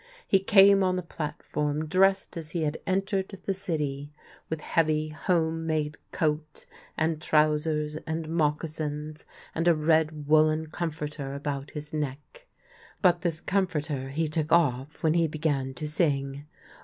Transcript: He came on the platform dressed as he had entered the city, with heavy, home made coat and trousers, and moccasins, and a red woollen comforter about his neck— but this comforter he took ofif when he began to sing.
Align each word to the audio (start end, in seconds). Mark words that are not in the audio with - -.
He 0.27 0.39
came 0.39 0.83
on 0.83 0.95
the 0.95 1.03
platform 1.03 1.85
dressed 1.85 2.35
as 2.35 2.49
he 2.53 2.63
had 2.63 2.79
entered 2.87 3.39
the 3.45 3.53
city, 3.53 4.11
with 4.49 4.59
heavy, 4.61 5.09
home 5.09 5.67
made 5.67 5.95
coat 6.11 6.65
and 6.97 7.21
trousers, 7.21 7.97
and 8.07 8.27
moccasins, 8.27 9.25
and 9.53 9.67
a 9.67 9.75
red 9.75 10.25
woollen 10.25 10.71
comforter 10.71 11.35
about 11.35 11.69
his 11.69 11.93
neck— 11.93 12.47
but 13.03 13.21
this 13.21 13.39
comforter 13.39 14.09
he 14.09 14.27
took 14.27 14.47
ofif 14.47 15.03
when 15.03 15.13
he 15.13 15.27
began 15.27 15.71
to 15.75 15.87
sing. 15.87 16.47